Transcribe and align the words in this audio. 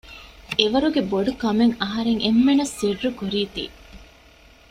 އެވަރުގެ 0.59 1.01
ބޮޑުކަމެއް 1.11 1.75
އަހަރެން 1.81 2.21
އެންމެންނަށް 2.23 2.75
ސިއްރުކުރީތީ 2.77 3.63